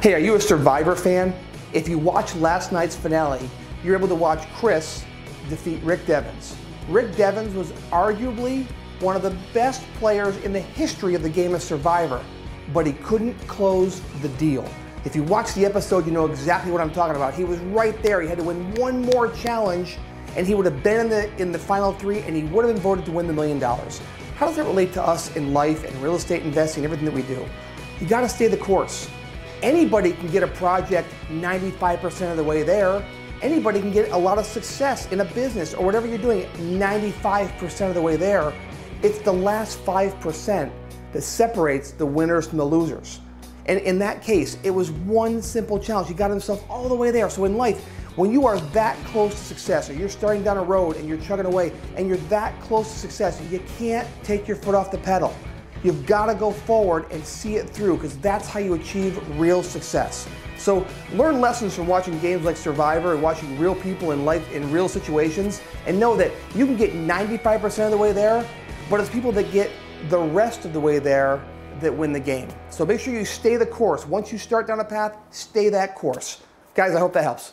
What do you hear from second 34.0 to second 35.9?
a lot of success in a business or